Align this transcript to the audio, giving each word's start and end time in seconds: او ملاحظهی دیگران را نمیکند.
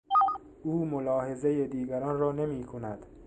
او 0.63 0.85
ملاحظهی 0.85 1.67
دیگران 1.67 2.19
را 2.19 2.31
نمیکند. 2.31 3.05